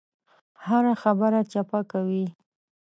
هره 0.65 0.93
خبره 1.03 1.39
چپه 1.51 1.79
کوي. 1.91 2.25